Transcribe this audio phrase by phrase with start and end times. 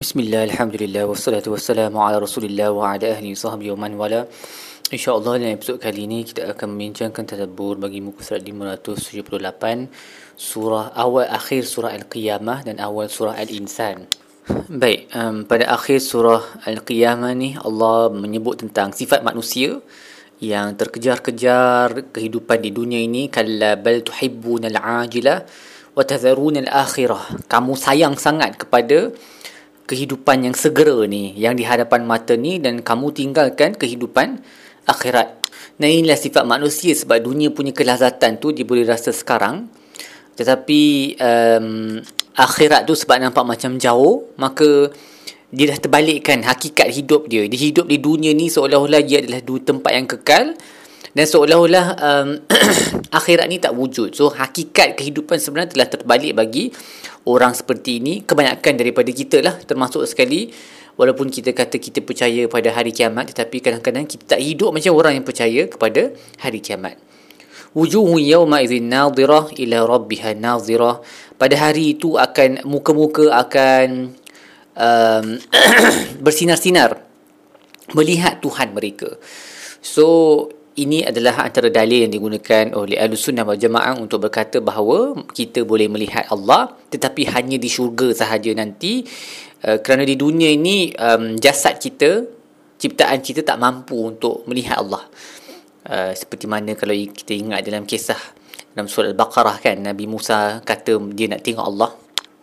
[0.00, 4.24] Bismillah, Alhamdulillah, wassalatu wassalamu ala rasulillah wa ala ahli sahbihi wa man wala.
[4.88, 9.92] InsyaAllah dalam episod kali ini kita akan membincangkan tadabbur bagi muka surat 578
[10.40, 14.08] Surah awal akhir surah Al-Qiyamah dan awal surah Al-Insan.
[14.72, 19.84] Baik, um, pada akhir surah Al-Qiyamah ni Allah menyebut tentang sifat manusia
[20.40, 23.28] yang terkejar-kejar kehidupan di dunia ini.
[23.28, 25.44] Kalla bal tuhibbuna al-ajila
[25.92, 29.12] wa tadharuna al-akhirah kamu sayang sangat kepada
[29.90, 34.38] kehidupan yang segera ni yang di hadapan mata ni dan kamu tinggalkan kehidupan
[34.86, 35.42] akhirat.
[35.82, 39.66] Nah inilah sifat manusia sebab dunia punya kelazatan tu dia boleh rasa sekarang
[40.38, 40.80] tetapi
[41.18, 41.98] um,
[42.38, 44.94] akhirat tu sebab nampak macam jauh maka
[45.50, 47.50] dia dah terbalikkan hakikat hidup dia.
[47.50, 50.54] Dia hidup di dunia ni seolah-olah dia adalah tempat yang kekal
[51.10, 52.28] dan seolah-olah um,
[53.18, 54.14] akhirat ni tak wujud.
[54.14, 56.70] So hakikat kehidupan sebenarnya telah terbalik bagi
[57.26, 58.22] orang seperti ini.
[58.22, 60.52] Kebanyakan daripada kita lah termasuk sekali.
[60.94, 65.16] Walaupun kita kata kita percaya pada hari kiamat tetapi kadang-kadang kita tak hidup macam orang
[65.16, 66.12] yang percaya kepada
[66.44, 67.00] hari kiamat.
[67.72, 71.00] Wujuhu yawma idzin nadhirah ila rabbiha nadhirah.
[71.40, 74.12] Pada hari itu akan muka-muka akan
[74.76, 75.26] um,
[76.24, 77.00] bersinar-sinar
[77.96, 79.16] melihat Tuhan mereka.
[79.80, 80.46] So
[80.78, 85.90] ini adalah antara dalil yang digunakan oleh Ahlussunnah wal Jamaah untuk berkata bahawa kita boleh
[85.90, 89.02] melihat Allah tetapi hanya di syurga sahaja nanti.
[89.60, 90.94] Uh, kerana di dunia ini
[91.42, 92.22] jasad kita
[92.80, 95.04] ciptaan kita tak mampu untuk melihat Allah.
[95.84, 98.18] Uh, seperti mana kalau kita ingat dalam kisah
[98.70, 101.90] dalam surah Al-Baqarah kan Nabi Musa kata dia nak tengok Allah.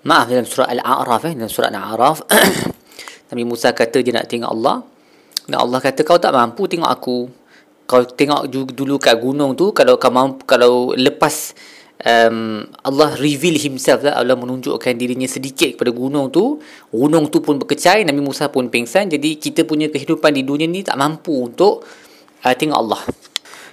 [0.04, 2.18] Maaf dalam surah Al-A'raf eh, dalam surah Al-A'raf.
[3.32, 4.84] Nabi Musa kata dia nak tengok Allah.
[5.48, 7.47] Dan Allah kata kau tak mampu tengok aku
[7.88, 11.56] kau tengok dulu kat gunung tu kalau kau mampu kalau lepas
[12.04, 14.20] um, Allah reveal himself lah.
[14.20, 16.60] Allah menunjukkan dirinya sedikit kepada gunung tu
[16.92, 20.84] gunung tu pun berkecai Nabi Musa pun pengsan jadi kita punya kehidupan di dunia ni
[20.84, 21.88] tak mampu untuk
[22.44, 23.02] uh, tengok Allah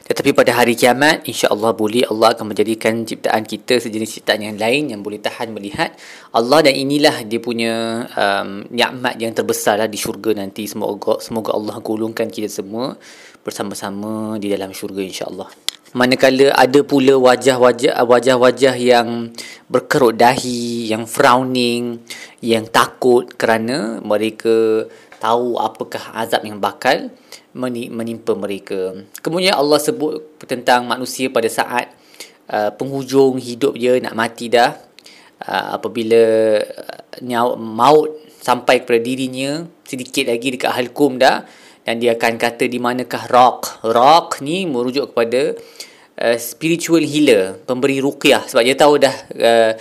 [0.05, 4.92] tetapi pada hari kiamat insya-Allah boleh Allah akan menjadikan ciptaan kita sejenis ciptaan yang lain
[4.92, 5.96] yang boleh tahan melihat.
[6.36, 10.68] Allah dan inilah dia punya um, nikmat yang terbesar lah di syurga nanti.
[10.68, 13.01] Semoga semoga Allah golongkan kita semua
[13.40, 15.48] bersama-sama di dalam syurga insya-Allah.
[15.96, 19.33] Manakala ada pula wajah-wajah wajah-wajah yang
[19.73, 22.05] berkerut dahi, yang frowning,
[22.45, 24.84] yang takut kerana mereka
[25.17, 27.08] tahu apakah azab yang bakal
[27.54, 28.98] menimpa mereka.
[29.22, 31.94] Kemudian Allah sebut tentang manusia pada saat
[32.50, 34.74] uh, penghujung hidup dia nak mati dah.
[35.44, 36.22] Uh, apabila
[37.22, 38.10] uh, maut
[38.42, 41.46] sampai kepada dirinya sedikit lagi dekat halkum dah
[41.84, 43.86] dan dia akan kata di manakah rock.
[43.86, 45.54] Rock ni merujuk kepada
[46.18, 49.72] uh, spiritual healer, pemberi ruqyah sebab dia tahu dah uh,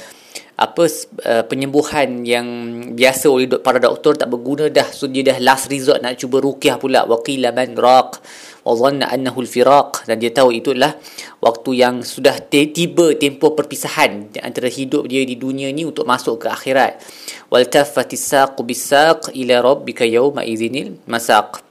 [0.54, 0.86] apa
[1.26, 2.46] uh, penyembuhan yang
[2.94, 4.86] biasa oleh para doktor tak berguna dah.
[4.94, 7.10] So dia dah last resort nak cuba ruqyah pula.
[7.10, 8.22] Waqila man raq
[8.62, 10.06] wa dhanna annahu al-firaq.
[10.06, 10.94] Dan dia tahu itulah
[11.42, 16.48] waktu yang sudah tiba tempoh perpisahan antara hidup dia di dunia ni untuk masuk ke
[16.54, 17.02] akhirat.
[17.50, 21.66] Wal tafatis saq bisaq ila rabbika yawma idzinil masaq.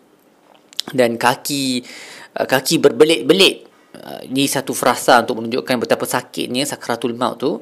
[0.90, 1.86] Dan kaki
[2.34, 3.70] uh, kaki berbelit-belit.
[3.92, 7.60] Uh, ini satu frasa untuk menunjukkan betapa sakitnya sakratul maut tu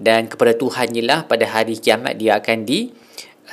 [0.00, 2.88] dan kepada Tuhan lah pada hari kiamat dia akan di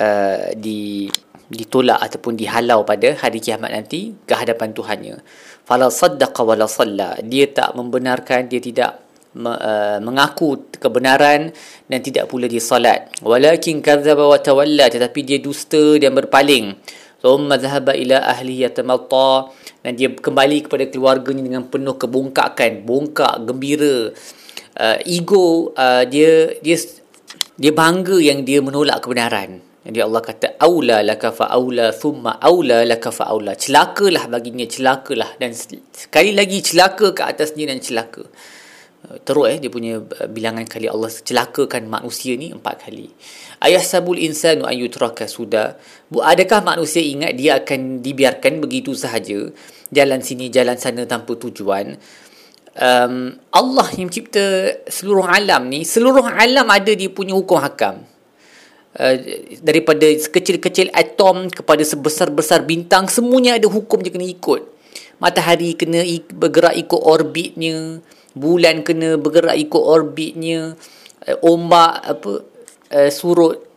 [0.00, 1.12] uh, di
[1.48, 5.16] ditolak ataupun dihalau pada hari kiamat nanti ke hadapan Tuhannya.
[5.64, 7.16] Fala saddaqa wala salla.
[7.24, 9.00] Dia tak membenarkan, dia tidak
[9.36, 11.52] uh, mengaku kebenaran
[11.88, 13.08] dan tidak pula dia salat.
[13.24, 16.76] Walakin kadzdzaba wa tawalla tetapi dia dusta dan berpaling.
[17.18, 19.50] Thumma dhahaba ila ahli yatamatta
[19.82, 24.12] dan dia kembali kepada keluarganya dengan penuh kebongkakan, bongkak, gembira
[24.78, 26.78] uh, ego uh, dia dia
[27.58, 29.60] dia bangga yang dia menolak kebenaran.
[29.88, 33.56] Jadi Allah kata aula laka fa aula thumma aula laka fa aula.
[33.58, 38.22] Celakalah baginya celakalah dan sekali lagi celaka ke atasnya dan celaka.
[39.08, 43.10] Uh, teruk eh dia punya uh, bilangan kali Allah celakakan manusia ni empat kali.
[43.58, 45.78] Ayah sabul insanu ayutraka sudah.
[46.06, 49.50] Bu adakah manusia ingat dia akan dibiarkan begitu sahaja
[49.88, 51.96] jalan sini jalan sana tanpa tujuan?
[52.78, 58.06] Um, Allah yang cipta seluruh alam ni seluruh alam ada dia punya hukum hakam.
[58.98, 59.14] Uh,
[59.62, 64.64] daripada sekecil-kecil atom kepada sebesar-besar bintang semuanya ada hukum dia kena ikut.
[65.20, 66.02] Matahari kena
[66.34, 68.00] bergerak ikut orbitnya
[68.32, 70.78] bulan kena bergerak ikut orbitnya
[71.26, 72.32] uh, ombak apa
[72.94, 73.67] uh, surut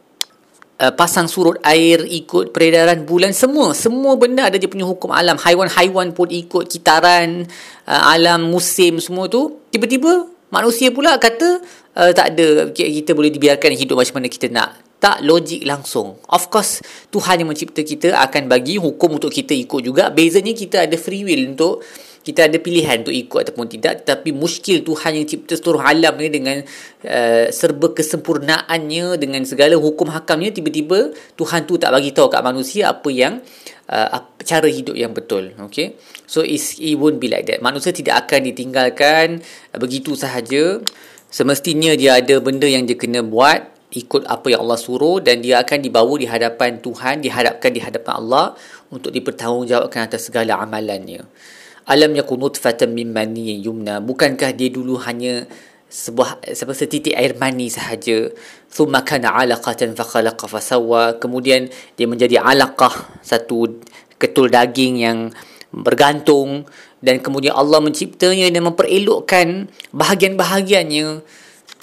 [0.81, 5.37] Uh, pasang surut air ikut peredaran bulan semua semua benda ada dia punya hukum alam
[5.37, 7.45] haiwan-haiwan pun ikut kitaran
[7.85, 11.61] uh, alam musim semua tu tiba-tiba manusia pula kata
[12.01, 16.21] uh, tak ada kita boleh dibiarkan hidup macam mana kita nak tak logik langsung.
[16.29, 20.13] Of course, Tuhan yang mencipta kita akan bagi hukum untuk kita ikut juga.
[20.13, 21.81] Bezanya kita ada free will untuk
[22.21, 26.29] kita ada pilihan untuk ikut ataupun tidak tapi muskil Tuhan yang cipta seluruh alam ni
[26.29, 26.61] dengan
[27.05, 32.93] uh, serba kesempurnaannya dengan segala hukum hakamnya tiba-tiba Tuhan tu tak bagi tahu kat manusia
[32.93, 33.41] apa yang
[33.89, 35.97] uh, cara hidup yang betul okay
[36.31, 37.59] so it's, it won't be like that.
[37.59, 39.43] Manusia tidak akan ditinggalkan
[39.75, 40.79] uh, begitu sahaja.
[41.27, 45.59] Semestinya dia ada benda yang dia kena buat ikut apa yang Allah suruh dan dia
[45.59, 48.45] akan dibawa di hadapan Tuhan dihadapkan di hadapan Allah
[48.87, 51.27] untuk dipertanggungjawabkan atas segala amalannya
[51.85, 53.99] alam yakun nutfatan min mani yumna.
[54.03, 55.45] Bukankah dia dulu hanya
[55.91, 58.29] sebuah sebuah setitik air mani sahaja?
[58.71, 61.67] Thumma kana alaqatan fa khalaqa fa sawwa kemudian
[61.99, 63.81] dia menjadi alaqah satu
[64.21, 65.19] ketul daging yang
[65.73, 66.69] bergantung.
[67.01, 71.25] Dan kemudian Allah menciptanya dan memperelokkan bahagian-bahagiannya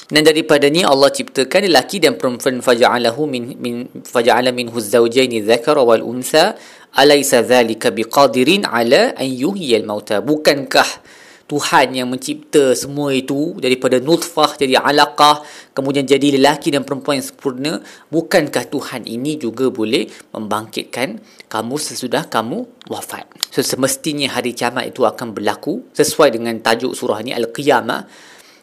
[0.09, 3.75] dan daripada ni Allah ciptakan lelaki dan perempuan faja'alahu min min
[4.09, 6.57] faja'ala minhu zawjaini dzakara wal unsa
[6.97, 10.25] alaysa dhalika biqadirin ala an yuhyil mauta.
[10.25, 10.89] Bukankah
[11.49, 17.29] Tuhan yang mencipta semua itu daripada nutfah jadi alaqah kemudian jadi lelaki dan perempuan yang
[17.29, 17.73] sempurna
[18.13, 23.29] bukankah Tuhan ini juga boleh membangkitkan kamu sesudah kamu wafat?
[23.49, 28.05] So semestinya hari kiamat itu akan berlaku sesuai dengan tajuk surah ini al-qiyamah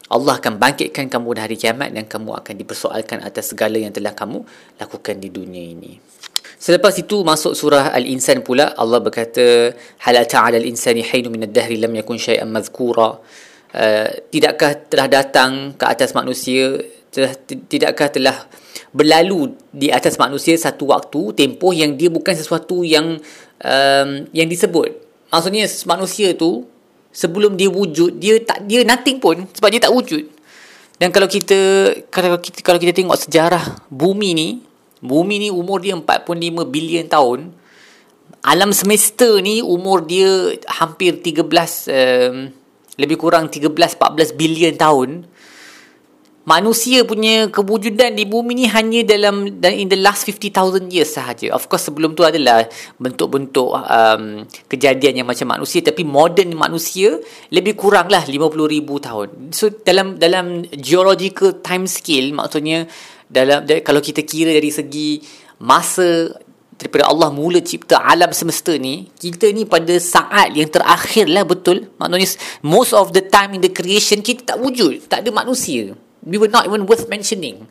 [0.06, 4.14] Allah akan bangkitkan kamu di hari kiamat dan kamu akan dipersoalkan atas segala yang telah
[4.14, 4.46] kamu
[4.78, 5.98] lakukan di dunia ini.
[6.56, 9.74] Selepas itu masuk surah Al-Insan pula Allah berkata
[10.06, 13.20] hal ta'ala al-insani haynu min ad-dahr lam yakun shay'an madhkura
[13.76, 16.80] uh, tidakkah telah datang ke atas manusia
[17.12, 18.36] telah, tidakkah telah
[18.96, 23.20] berlalu di atas manusia satu waktu tempoh yang dia bukan sesuatu yang
[23.60, 24.96] um, yang disebut
[25.28, 26.64] maksudnya manusia tu
[27.16, 30.28] sebelum dia wujud dia tak dia nothing pun sebab dia tak wujud
[31.00, 31.58] dan kalau kita
[32.12, 34.48] kalau kita kalau kita tengok sejarah bumi ni
[35.04, 37.52] Bumi ni umur dia 45 bilion tahun.
[38.40, 42.50] Alam semesta ni umur dia hampir 13 um,
[42.96, 45.28] lebih kurang 13 14 bilion tahun.
[46.46, 51.50] Manusia punya kewujudan di bumi ni hanya dalam in the last 50,000 years sahaja.
[51.50, 52.70] Of course sebelum tu adalah
[53.02, 57.18] bentuk-bentuk um, kejadian yang macam manusia tapi modern manusia
[57.50, 59.28] lebih kurang lah 50,000 tahun.
[59.50, 62.86] So dalam dalam geological time scale maksudnya
[63.26, 65.18] dalam kalau kita kira dari segi
[65.58, 66.30] masa
[66.78, 71.90] daripada Allah mula cipta alam semesta ni kita ni pada saat yang terakhir lah betul
[71.96, 72.28] maknanya
[72.62, 76.50] most of the time in the creation kita tak wujud tak ada manusia we were
[76.50, 77.70] not even worth mentioning.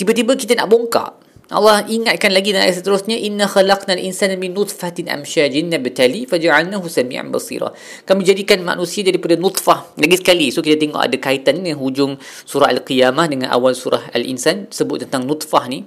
[0.00, 1.12] Tiba-tiba kita nak bongkar.
[1.46, 7.30] Allah ingatkan lagi dalam ayat seterusnya inna khalaqnal insana min nutfatin amsyajin nabtali faj'alnahu samian
[7.30, 7.70] basira.
[8.02, 10.50] Kami jadikan manusia daripada nutfah lagi sekali.
[10.50, 15.22] So kita tengok ada kaitan dengan hujung surah al-qiyamah dengan awal surah al-insan sebut tentang
[15.22, 15.86] nutfah ni.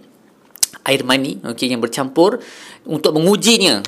[0.88, 2.40] Air mani okey yang bercampur
[2.88, 3.84] untuk mengujinya.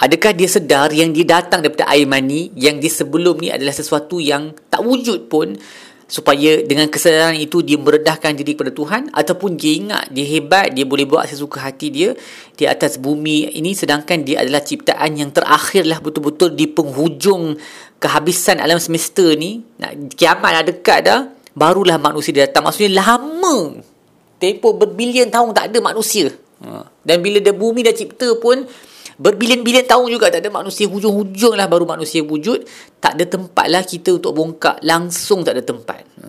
[0.00, 4.16] Adakah dia sedar yang dia datang daripada air mani yang di sebelum ni adalah sesuatu
[4.16, 5.60] yang tak wujud pun
[6.12, 10.84] supaya dengan kesedaran itu dia meredahkan diri kepada Tuhan ataupun dia ingat dia hebat dia
[10.84, 12.12] boleh buat sesuka hati dia
[12.52, 17.56] di atas bumi ini sedangkan dia adalah ciptaan yang terakhir lah betul-betul di penghujung
[17.96, 19.64] kehabisan alam semesta ni.
[19.80, 21.20] Nak kiamat dah dekat dah
[21.56, 22.68] barulah manusia datang.
[22.68, 23.80] Maksudnya lama
[24.36, 26.28] tempoh berbilion tahun tak ada manusia.
[26.62, 26.86] Ha.
[27.02, 28.62] dan bila dah bumi dah cipta pun
[29.22, 32.66] Berbilion-bilion tahun juga tak ada manusia hujung-hujung lah baru manusia wujud.
[32.98, 34.82] Tak ada tempat lah kita untuk bongkak.
[34.82, 36.02] Langsung tak ada tempat.
[36.18, 36.26] Ha.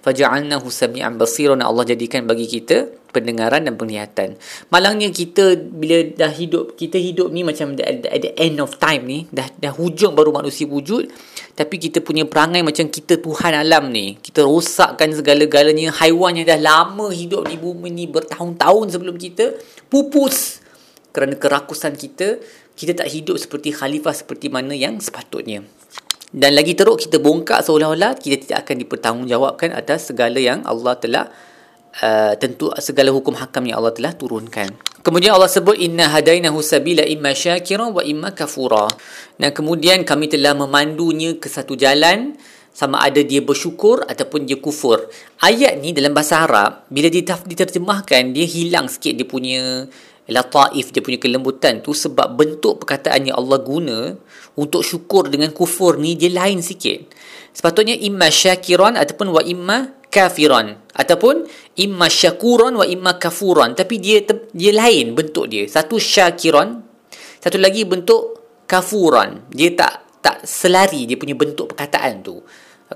[0.00, 4.36] Faja'alnahu sami'an basiran Allah jadikan bagi kita pendengaran dan penglihatan.
[4.68, 9.24] Malangnya kita bila dah hidup, kita hidup ni macam at the end of time ni,
[9.32, 11.08] dah dah hujung baru manusia wujud.
[11.56, 14.20] Tapi kita punya perangai macam kita Tuhan alam ni.
[14.20, 15.90] Kita rosakkan segala-galanya.
[15.96, 19.56] Haiwan yang dah lama hidup di bumi ni bertahun-tahun sebelum kita.
[19.88, 20.55] Pupus
[21.16, 22.36] kerana kerakusan kita
[22.76, 25.64] kita tak hidup seperti khalifah seperti mana yang sepatutnya.
[26.28, 31.24] Dan lagi teruk kita bongkak seolah-olah kita tidak akan dipertanggungjawabkan atas segala yang Allah telah
[32.04, 34.68] uh, tentu segala hukum hakam yang Allah telah turunkan.
[35.00, 38.90] Kemudian Allah sebut inna hadainahu sabila imma syakiran wa imma kafura.
[39.38, 42.34] Dan kemudian kami telah memandunya ke satu jalan
[42.76, 45.08] sama ada dia bersyukur ataupun dia kufur.
[45.40, 49.86] Ayat ni dalam bahasa Arab bila diterjemahkan dia hilang sikit dia punya
[50.26, 53.98] lataif dia punya kelembutan tu sebab bentuk perkataan yang Allah guna
[54.58, 57.14] untuk syukur dengan kufur ni dia lain sikit.
[57.54, 61.46] Sepatutnya imma syakiran ataupun wa imma kafiran ataupun
[61.78, 65.64] imma syakuran wa imma kafuran tapi dia dia lain bentuk dia.
[65.70, 66.82] Satu syakiran,
[67.38, 69.46] satu lagi bentuk kafuran.
[69.54, 72.42] Dia tak tak selari dia punya bentuk perkataan tu.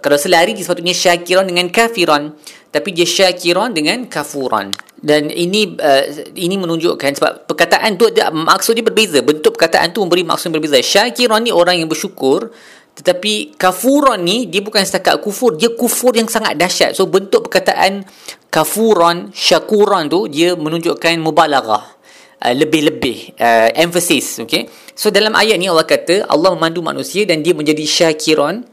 [0.02, 2.34] kalau selari dia sepatutnya syakiran dengan kafiran
[2.70, 4.70] tapi dia syakiran dengan kafuran.
[5.00, 6.04] Dan ini uh,
[6.36, 9.18] ini menunjukkan sebab perkataan tu dia, maksud dia berbeza.
[9.24, 10.78] Bentuk perkataan tu memberi maksud yang berbeza.
[10.78, 12.52] Syakiran ni orang yang bersyukur
[12.90, 15.56] tetapi kafuran ni dia bukan setakat kufur.
[15.56, 16.94] Dia kufur yang sangat dahsyat.
[16.94, 18.06] So bentuk perkataan
[18.52, 21.98] kafuran syakuran tu dia menunjukkan mubalaghah.
[22.40, 24.64] Uh, lebih-lebih uh, emphasis okay
[24.96, 28.64] so dalam ayat ni Allah kata Allah memandu manusia dan dia menjadi syakiran.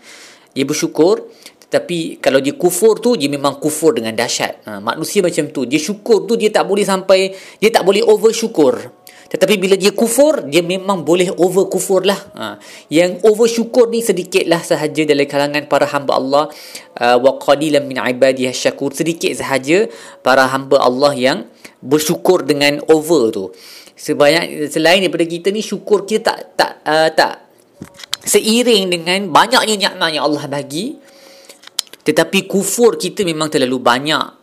[0.55, 1.27] Dia bersyukur
[1.67, 4.63] tapi kalau dia kufur tu dia memang kufur dengan dahsyat.
[4.63, 5.67] Ha, manusia macam tu.
[5.67, 8.97] Dia syukur tu dia tak boleh sampai dia tak boleh over syukur
[9.27, 12.15] tetapi bila dia kufur dia memang boleh over kufur lah.
[12.31, 12.55] Ha,
[12.87, 16.43] yang over syukur ni sedikit lah sahaja dalam kalangan para hamba Allah.
[16.95, 18.95] Uh, wa qadilan min ibadiyah syakur.
[18.95, 19.91] Sedikit sahaja
[20.23, 21.37] para hamba Allah yang
[21.83, 23.45] bersyukur dengan over tu.
[23.99, 27.33] Sebanyak selain daripada kita ni syukur kita tak tak uh, tak
[28.23, 30.95] seiring dengan banyaknya nikmat yang Allah bagi
[32.07, 34.39] tetapi kufur kita memang terlalu banyak.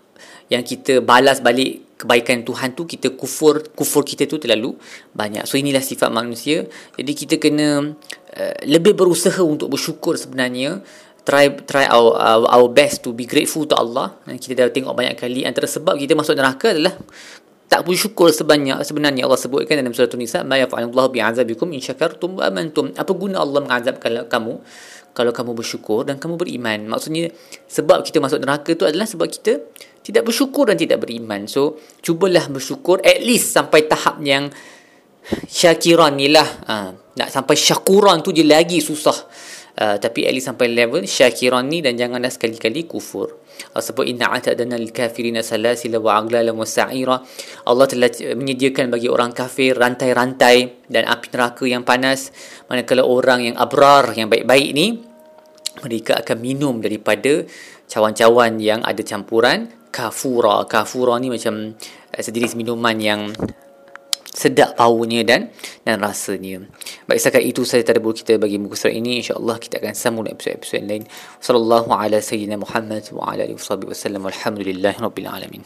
[0.52, 4.76] Yang kita balas balik kebaikan Tuhan tu kita kufur kufur kita tu terlalu
[5.16, 5.48] banyak.
[5.48, 6.68] So inilah sifat manusia.
[7.00, 7.96] Jadi kita kena
[8.36, 10.84] uh, lebih berusaha untuk bersyukur sebenarnya.
[11.24, 14.12] Try try our, our our best to be grateful to Allah.
[14.28, 15.48] Dan kita dah tengok banyak kali.
[15.48, 16.92] Antara sebab kita masuk neraka adalah
[17.64, 22.44] tak bersyukur sebanyak sebenarnya Allah sebutkan dalam surah An-Nisa ma yaf'alullahu bi'azabikum in syakartum wa
[22.44, 22.92] amantum.
[22.92, 24.60] Apa guna Allah mengazabkan kamu
[25.14, 26.90] kalau kamu bersyukur dan kamu beriman.
[26.90, 27.30] Maksudnya
[27.70, 29.62] sebab kita masuk neraka tu adalah sebab kita
[30.02, 31.46] tidak bersyukur dan tidak beriman.
[31.46, 34.50] So cubalah bersyukur at least sampai tahap yang
[35.46, 36.44] syakiran ni lah.
[36.66, 39.16] Ha, nak sampai syakuran tu je lagi susah.
[39.74, 43.42] Uh, tapi at least sampai level syakiran ni dan janganlah sekali-kali kufur
[43.74, 47.18] Sebut inna atadana lil kafirina salasila wa aglala wa sa'ira.
[47.66, 52.30] Allah telah menyediakan bagi orang kafir rantai-rantai dan api neraka yang panas.
[52.70, 55.02] Manakala orang yang abrar yang baik-baik ni
[55.82, 57.42] mereka akan minum daripada
[57.90, 60.66] cawan-cawan yang ada campuran kafura.
[60.70, 63.20] Kafura ni macam uh, sejenis minuman yang
[64.44, 65.54] sedap baunya dan
[65.86, 66.64] dan rasanya.
[67.06, 70.82] Baik setakat itu saya tadabbur kita bagi muka surat ini insya-Allah kita akan sambung episod-episod
[70.82, 71.06] lain.
[71.38, 74.26] Sallallahu ala sayyidina Muhammad wa ala alihi wasallam.
[74.26, 75.62] Alhamdulillahirabbil alamin.